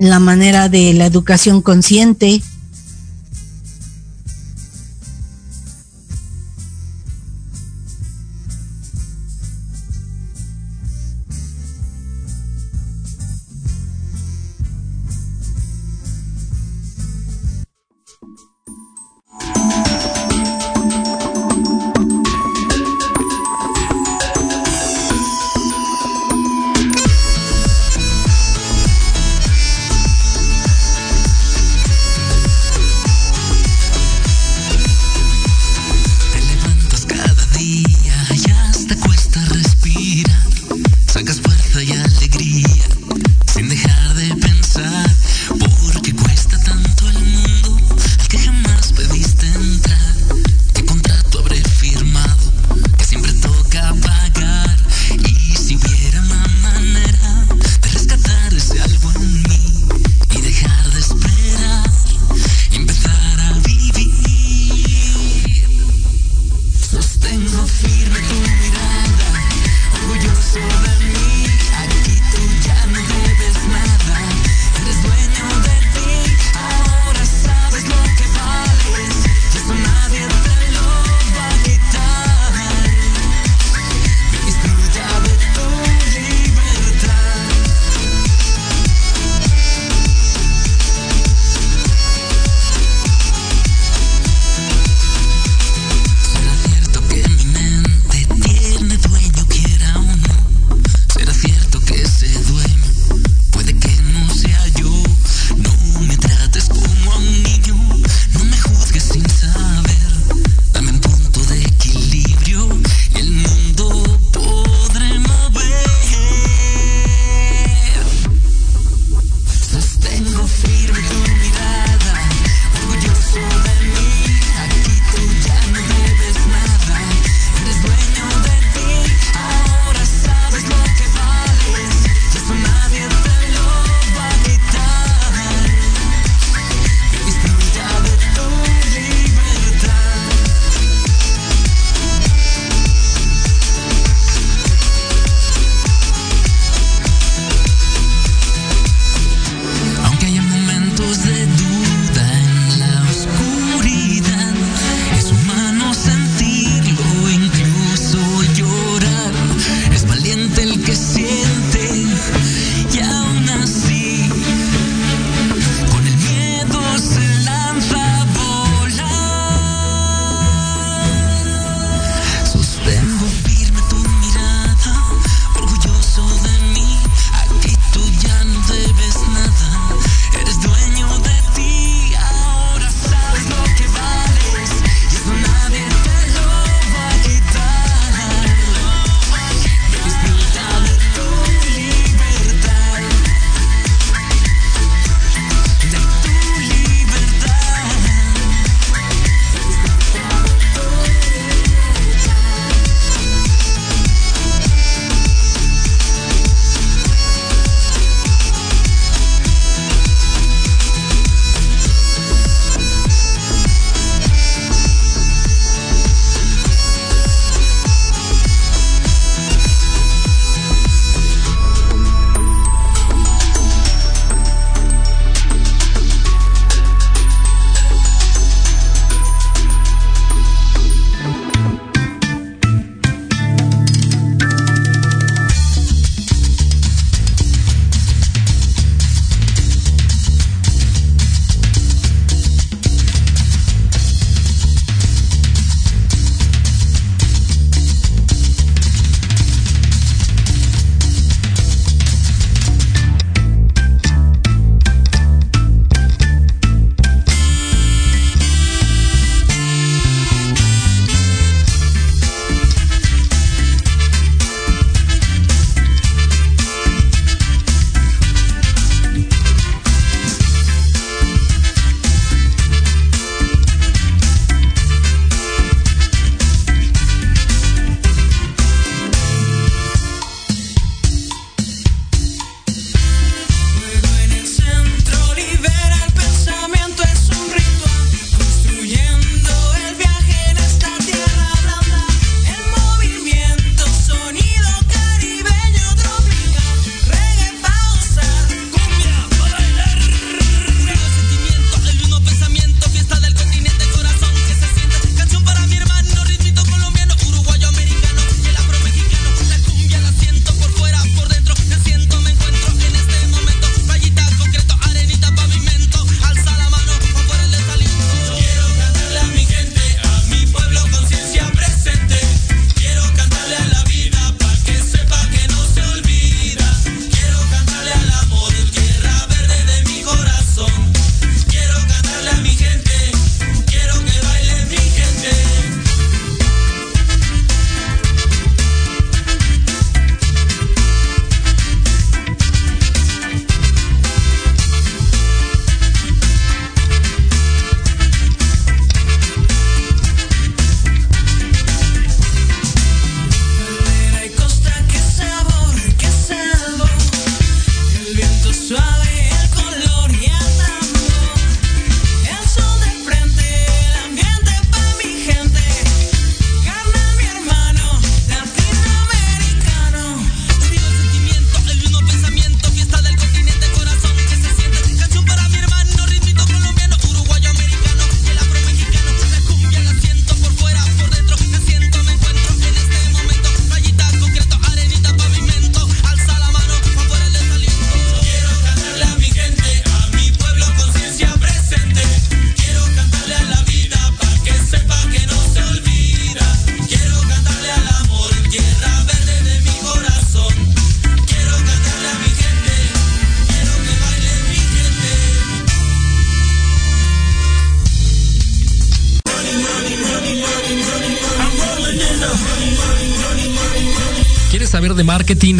la 0.00 0.18
manera 0.18 0.68
de 0.68 0.92
la 0.92 1.06
educación 1.06 1.62
consciente, 1.62 2.42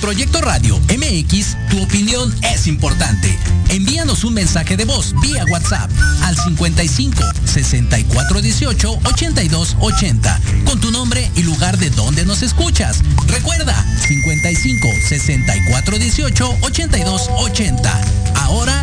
Proyecto 0.00 0.40
Radio 0.40 0.80
MX, 0.88 1.56
tu 1.68 1.82
opinión 1.82 2.34
es 2.42 2.66
importante. 2.66 3.38
Envíanos 3.68 4.24
un 4.24 4.32
mensaje 4.32 4.76
de 4.76 4.86
voz 4.86 5.14
vía 5.20 5.44
WhatsApp 5.50 5.90
al 6.22 6.36
55 6.36 7.22
64 7.44 8.40
18 8.40 8.98
82 9.04 9.76
80 9.78 10.40
con 10.64 10.80
tu 10.80 10.90
nombre 10.90 11.30
y 11.36 11.42
lugar 11.42 11.76
de 11.76 11.90
donde 11.90 12.24
nos 12.24 12.42
escuchas. 12.42 13.02
Recuerda 13.26 13.74
55 14.08 14.88
64 15.06 15.98
18 15.98 16.56
82 16.62 17.30
80. 17.36 18.00
Ahora 18.36 18.82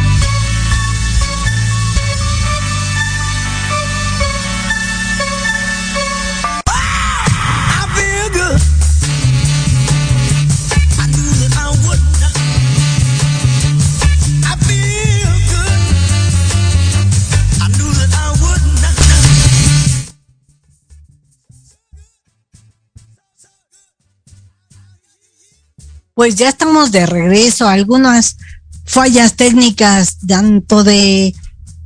Pues 26.21 26.35
ya 26.35 26.49
estamos 26.49 26.91
de 26.91 27.07
regreso. 27.07 27.67
Algunas 27.67 28.37
fallas 28.85 29.33
técnicas, 29.33 30.17
tanto 30.27 30.83
de 30.83 31.33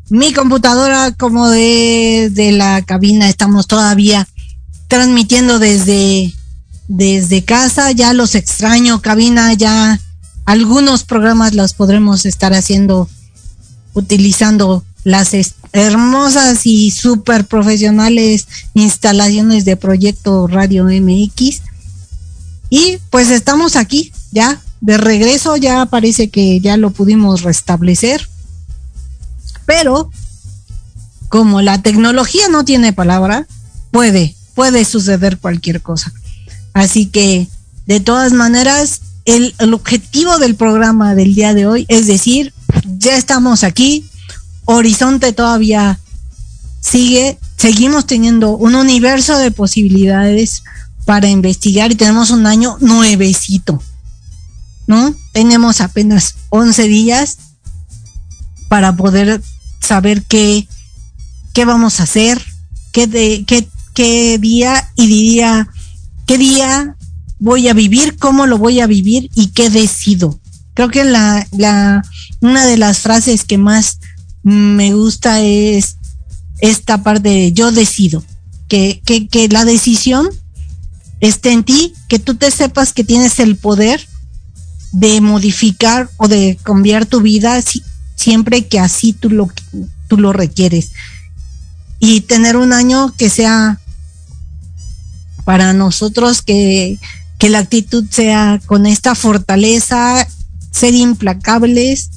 mi 0.10 0.34
computadora 0.34 1.13
como 1.13 1.48
de, 1.48 2.30
de 2.34 2.52
la 2.52 2.82
cabina, 2.82 3.30
estamos 3.30 3.65
todavía 3.65 4.28
transmitiendo 4.89 5.58
desde, 5.58 6.34
desde 6.89 7.45
casa. 7.45 7.93
Ya 7.93 8.12
los 8.12 8.36
extraño, 8.36 9.02
cabina, 9.02 9.54
ya 9.54 10.02
algunos 10.43 11.06
programas 11.06 11.54
los 11.54 11.74
podremos 11.74 12.26
estar 12.26 12.54
haciendo 12.54 13.08
utilizando 13.93 14.84
las 15.06 15.32
hermosas 15.71 16.65
y 16.65 16.91
súper 16.91 17.45
profesionales 17.45 18.50
instalaciones 18.74 19.63
de 19.63 19.78
Proyecto 19.78 20.48
Radio 20.48 20.84
MX. 20.84 21.62
Y 22.69 22.98
pues 23.10 23.30
estamos 23.30 23.78
aquí, 23.78 24.12
ya 24.36 24.62
de 24.82 24.98
regreso, 24.98 25.56
ya 25.56 25.88
parece 25.88 26.30
que 26.30 26.60
ya 26.60 26.78
lo 26.78 26.91
pudimos 26.91 27.41
restablecer. 27.41 28.30
Pero 29.65 30.12
como 31.30 31.62
la 31.62 31.82
tecnología 31.82 32.48
no 32.50 32.63
tiene 32.63 32.93
palabra, 32.93 33.48
puede, 33.89 34.36
puede 34.54 34.86
suceder 34.86 35.39
cualquier 35.39 35.82
cosa. 35.82 36.13
Así 36.74 37.08
que, 37.08 37.48
de 37.88 38.00
todas 38.00 38.34
maneras, 38.34 39.02
el, 39.24 39.56
el, 39.58 39.74
objetivo 39.74 40.38
del 40.38 40.56
programa 40.56 41.15
del 41.15 41.34
día 41.34 41.54
de 41.54 41.65
hoy 41.65 41.86
es 41.88 42.06
decir, 42.06 42.54
ya 43.00 43.15
estamos 43.15 43.63
aquí, 43.63 44.06
Horizonte 44.65 45.34
todavía 45.34 46.00
sigue, 46.82 47.39
seguimos 47.58 48.06
teniendo 48.06 48.52
un 48.52 48.76
universo 48.76 49.38
de 49.38 49.50
posibilidades 49.50 50.63
para 51.06 51.28
investigar 51.30 51.91
y 51.91 51.95
tenemos 51.95 52.32
un 52.32 52.45
año 52.45 52.78
nuevecito, 52.82 53.82
¿no? 54.88 55.15
Tenemos 55.32 55.82
apenas 55.82 56.36
11 56.50 56.84
días 56.88 57.38
para 58.69 58.95
poder 58.95 59.41
saber 59.80 60.24
qué, 60.24 60.67
qué 61.54 61.65
vamos 61.65 62.00
a 62.00 62.04
hacer, 62.04 62.41
qué, 62.91 63.08
de, 63.08 63.43
qué, 63.45 63.67
qué 63.93 64.38
día 64.38 64.91
y 64.95 65.08
diría, 65.08 65.69
qué 66.26 66.38
día 66.38 66.95
voy 67.39 67.67
a 67.67 67.74
vivir, 67.74 68.17
cómo 68.17 68.45
lo 68.45 68.58
voy 68.58 68.80
a 68.80 68.88
vivir 68.88 69.30
y 69.36 69.48
qué 69.48 69.69
decido. 69.69 70.39
Creo 70.74 70.89
que 70.89 71.04
la, 71.06 71.48
la, 71.52 72.04
una 72.41 72.65
de 72.65 72.78
las 72.78 73.00
frases 73.00 73.45
que 73.45 73.58
más 73.58 74.00
me 74.43 74.93
gusta 74.93 75.41
es 75.41 75.98
esta 76.60 77.04
parte 77.04 77.30
de 77.30 77.54
yo 77.54 77.71
decido, 77.71 78.24
que, 78.67 79.02
que, 79.06 79.28
que 79.28 79.48
la 79.48 79.65
decisión 79.65 80.28
esté 81.19 81.52
en 81.52 81.63
ti, 81.63 81.93
que 82.08 82.19
tú 82.19 82.36
te 82.36 82.52
sepas 82.52 82.93
que 82.93 83.04
tienes 83.04 83.39
el 83.39 83.56
poder 83.56 84.06
de 84.95 85.19
modificar 85.19 86.10
o 86.15 86.29
de 86.29 86.58
cambiar 86.63 87.05
tu 87.05 87.19
vida 87.19 87.62
si, 87.62 87.84
siempre 88.15 88.65
que 88.65 88.79
así 88.79 89.12
tú 89.12 89.29
lo, 89.29 89.51
tú 90.08 90.17
lo 90.17 90.31
requieres. 90.31 90.91
Y 91.99 92.21
tener 92.21 92.55
un 92.55 92.71
año 92.71 93.13
que 93.17 93.29
sea 93.29 93.81
para 95.43 95.73
nosotros, 95.73 96.41
que, 96.41 96.97
que 97.38 97.49
la 97.49 97.60
actitud 97.60 98.05
sea 98.10 98.62
con 98.65 98.86
esta 98.86 99.15
fortaleza, 99.15 100.25
ser 100.71 100.93
implacables 100.93 102.10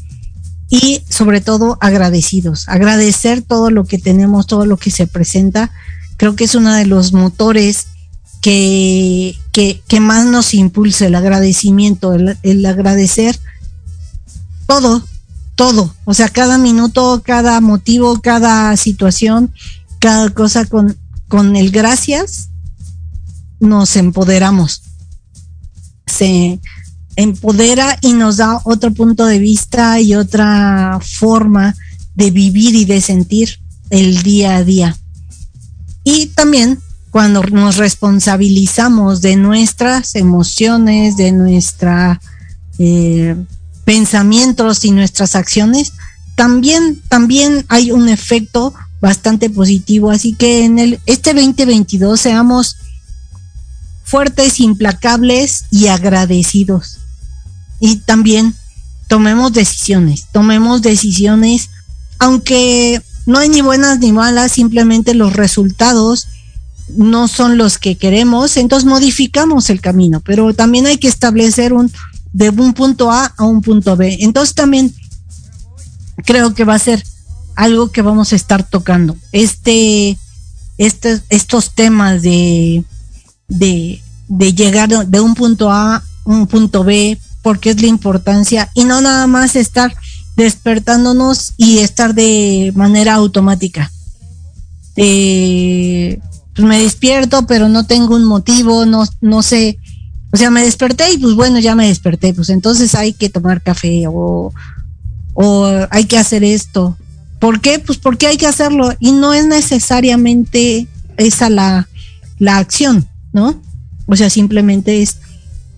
y 0.71 1.03
sobre 1.09 1.41
todo 1.41 1.79
agradecidos. 1.81 2.69
Agradecer 2.69 3.43
todo 3.43 3.71
lo 3.71 3.87
que 3.87 3.99
tenemos, 3.99 4.47
todo 4.47 4.67
lo 4.67 4.77
que 4.77 4.93
se 4.93 5.09
presenta. 5.09 5.73
Creo 6.17 6.37
que 6.37 6.45
es 6.45 6.55
uno 6.55 6.73
de 6.73 6.87
los 6.87 7.13
motores 7.13 7.88
que, 8.41 9.37
que, 9.53 9.83
que 9.87 10.01
más 10.01 10.27
nos 10.27 10.55
impulsa 10.55 11.07
el 11.07 11.15
agradecimiento, 11.15 12.15
el, 12.15 12.39
el, 12.43 12.67
agradecer 12.67 13.39
todo, 14.67 15.03
todo, 15.55 15.95
o 16.05 16.15
sea, 16.15 16.29
cada 16.29 16.59
minuto, 16.59 17.23
cada 17.25 17.61
motivo, 17.61 18.21
cada 18.21 18.77
situación, 18.77 19.53
cada 19.99 20.31
cosa 20.31 20.67
con, 20.67 20.97
con 21.27 21.57
el 21.57 21.71
gracias, 21.71 22.51
nos 23.61 23.97
empoderamos. 23.97 24.83
Se 26.07 26.61
empodera 27.17 27.99
y 28.01 28.13
nos 28.13 28.37
da 28.37 28.61
otro 28.65 28.95
punto 28.95 29.27
de 29.27 29.39
vista 29.39 30.01
y 30.01 30.15
otra 30.15 31.01
forma 31.03 31.75
de 32.15 32.31
vivir 32.31 32.75
y 32.77 32.85
de 32.85 33.01
sentir 33.01 33.59
el 33.91 34.23
día 34.23 34.57
a 34.57 34.65
día. 34.65 34.97
Y 36.05 36.27
también 36.29 36.81
cuando 37.11 37.43
nos 37.43 37.77
responsabilizamos 37.77 39.21
de 39.23 39.37
nuestras 39.37 40.15
emociones, 40.15 41.17
de 41.17 41.33
nuestros 41.33 42.19
eh, 42.79 43.37
pensamientos 43.85 44.85
y 44.85 44.91
nuestras 44.91 45.35
acciones, 45.35 45.93
también, 46.35 47.03
también 47.09 47.65
hay 47.69 47.91
un 47.91 48.09
efecto 48.09 48.75
bastante 49.01 49.51
positivo. 49.51 50.11
Así 50.11 50.35
que 50.35 50.65
en 50.65 50.79
el, 50.79 51.01
este 51.07 51.35
2022 51.35 52.21
seamos 52.21 52.77
fuertes, 54.05 54.61
implacables 54.61 55.65
y 55.71 55.89
agradecidos. 55.89 56.99
Y 57.81 57.97
también 57.97 58.55
tomemos 59.09 59.53
decisiones, 59.53 60.27
tomemos 60.33 60.83
decisiones, 60.83 61.71
aunque 62.19 63.01
no 63.27 63.39
hay 63.39 63.49
ni 63.49 63.61
buenas 63.61 63.99
ni 63.99 64.13
malas, 64.13 64.53
simplemente 64.53 65.15
los 65.15 65.33
resultados 65.35 66.29
no 66.97 67.29
son 67.29 67.59
los 67.59 67.79
que 67.79 67.97
queremos, 67.97 68.57
entonces 68.57 68.89
modificamos 68.89 69.71
el 69.71 69.81
camino, 69.81 70.21
pero 70.21 70.55
también 70.55 70.87
hay 70.87 70.99
que 70.99 71.09
establecer 71.09 71.73
un 71.73 71.93
de 72.33 72.51
un 72.51 72.75
punto 72.75 73.11
A 73.11 73.33
a 73.37 73.45
un 73.45 73.63
punto 73.63 73.97
B. 73.97 74.19
Entonces 74.21 74.55
también 74.55 74.95
creo 76.25 76.55
que 76.55 76.65
va 76.65 76.75
a 76.75 76.79
ser 76.79 77.03
algo 77.57 77.91
que 77.91 78.03
vamos 78.03 78.33
a 78.33 78.37
estar 78.37 78.63
tocando. 78.63 79.17
Este, 79.33 80.19
este 80.77 81.21
estos 81.31 81.75
temas 81.75 82.23
de, 82.23 82.85
de, 83.49 84.03
de 84.29 84.55
llegar 84.55 84.89
de 85.07 85.21
un 85.21 85.35
punto 85.35 85.71
A 85.71 85.97
a 85.97 86.03
un 86.25 86.47
punto 86.47 86.85
B, 86.85 87.19
porque 87.43 87.71
es 87.71 87.81
la 87.81 87.89
importancia, 87.89 88.71
y 88.75 88.85
no 88.85 89.01
nada 89.01 89.27
más 89.27 89.57
estar 89.57 89.95
despertándonos 90.37 91.55
y 91.57 91.79
estar 91.79 92.15
de 92.15 92.73
manera 92.77 93.15
automática. 93.15 93.91
Eh, 94.95 96.21
pues 96.59 96.67
me 96.67 96.83
despierto, 96.83 97.47
pero 97.47 97.69
no 97.69 97.87
tengo 97.87 98.17
un 98.17 98.25
motivo, 98.25 98.85
no, 98.85 99.05
no 99.21 99.45
sé. 99.45 99.79
O 100.33 100.37
sea, 100.37 100.51
me 100.51 100.65
desperté 100.65 101.13
y 101.13 101.19
pues 101.19 101.35
bueno, 101.37 101.61
ya 101.61 101.77
me 101.77 101.87
desperté, 101.87 102.35
pues 102.35 102.49
entonces 102.49 102.97
hay 102.97 103.13
que 103.13 103.29
tomar 103.29 103.63
café 103.63 104.07
o, 104.09 104.53
o 105.35 105.87
hay 105.89 106.05
que 106.07 106.19
hacer 106.19 106.43
esto. 106.43 106.97
¿Por 107.39 107.61
qué? 107.61 107.79
Pues 107.79 107.99
porque 107.99 108.27
hay 108.27 108.37
que 108.37 108.49
hacerlo 108.49 108.93
y 108.99 109.13
no 109.13 109.35
es 109.35 109.47
necesariamente 109.47 110.89
esa 111.17 111.49
la, 111.49 111.89
la 112.41 112.59
acción, 112.59 113.07
¿no? 113.33 113.63
O 114.07 114.17
sea, 114.17 114.29
simplemente 114.29 115.01
es, 115.01 115.19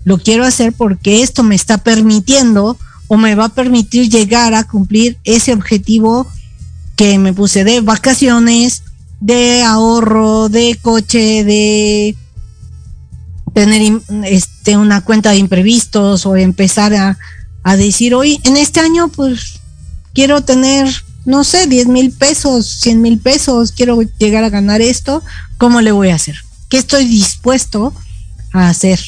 lo 0.04 0.16
quiero 0.16 0.46
hacer 0.46 0.72
porque 0.72 1.22
esto 1.22 1.42
me 1.42 1.56
está 1.56 1.76
permitiendo 1.76 2.78
o 3.06 3.18
me 3.18 3.34
va 3.34 3.44
a 3.44 3.54
permitir 3.54 4.08
llegar 4.08 4.54
a 4.54 4.64
cumplir 4.64 5.18
ese 5.24 5.52
objetivo 5.52 6.26
que 6.96 7.18
me 7.18 7.34
puse 7.34 7.64
de 7.64 7.82
vacaciones, 7.82 8.82
de 9.20 9.62
ahorro, 9.62 10.48
de 10.48 10.78
coche, 10.80 11.44
de 11.44 12.16
tener 13.52 14.00
este 14.24 14.76
una 14.76 15.02
cuenta 15.02 15.30
de 15.30 15.38
imprevistos 15.38 16.24
o 16.26 16.36
empezar 16.36 16.94
a, 16.94 17.18
a 17.62 17.76
decir 17.76 18.14
hoy 18.14 18.40
en 18.44 18.56
este 18.56 18.80
año 18.80 19.08
pues 19.08 19.60
quiero 20.14 20.42
tener 20.42 20.88
no 21.24 21.44
sé 21.44 21.66
10 21.66 21.88
mil 21.88 22.12
pesos 22.12 22.78
100 22.80 23.02
mil 23.02 23.18
pesos 23.18 23.72
quiero 23.72 24.00
llegar 24.18 24.44
a 24.44 24.50
ganar 24.50 24.80
esto 24.80 25.22
cómo 25.58 25.80
le 25.80 25.92
voy 25.92 26.10
a 26.10 26.14
hacer 26.14 26.36
qué 26.68 26.78
estoy 26.78 27.06
dispuesto 27.06 27.92
a 28.52 28.68
hacer 28.68 29.00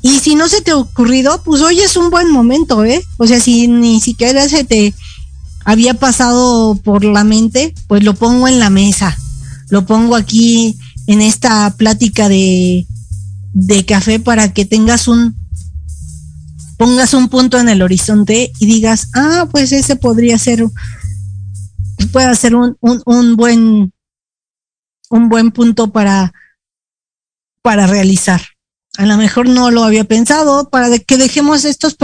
y 0.00 0.18
si 0.20 0.34
no 0.34 0.48
se 0.48 0.62
te 0.62 0.70
ha 0.70 0.76
ocurrido 0.76 1.42
pues 1.42 1.60
hoy 1.60 1.80
es 1.80 1.96
un 1.96 2.10
buen 2.10 2.30
momento 2.30 2.84
eh 2.84 3.04
o 3.18 3.26
sea 3.26 3.40
si 3.40 3.68
ni 3.68 4.00
siquiera 4.00 4.48
se 4.48 4.64
te 4.64 4.94
había 5.68 5.92
pasado 5.92 6.76
por 6.76 7.04
la 7.04 7.24
mente, 7.24 7.74
pues 7.88 8.02
lo 8.02 8.14
pongo 8.14 8.48
en 8.48 8.58
la 8.58 8.70
mesa, 8.70 9.14
lo 9.68 9.84
pongo 9.84 10.16
aquí 10.16 10.78
en 11.06 11.20
esta 11.20 11.74
plática 11.76 12.30
de, 12.30 12.86
de 13.52 13.84
café 13.84 14.18
para 14.18 14.54
que 14.54 14.64
tengas 14.64 15.08
un, 15.08 15.36
pongas 16.78 17.12
un 17.12 17.28
punto 17.28 17.58
en 17.58 17.68
el 17.68 17.82
horizonte 17.82 18.50
y 18.58 18.64
digas, 18.64 19.08
ah, 19.14 19.46
pues 19.50 19.72
ese 19.72 19.94
podría 19.94 20.38
ser, 20.38 20.64
puede 22.12 22.34
ser 22.34 22.54
un, 22.54 22.78
un, 22.80 23.02
un 23.04 23.36
buen, 23.36 23.92
un 25.10 25.28
buen 25.28 25.50
punto 25.50 25.92
para, 25.92 26.32
para 27.60 27.86
realizar. 27.86 28.40
A 28.96 29.04
lo 29.04 29.18
mejor 29.18 29.46
no 29.46 29.70
lo 29.70 29.84
había 29.84 30.04
pensado, 30.04 30.70
para 30.70 30.98
que 30.98 31.18
dejemos 31.18 31.66
estos 31.66 31.94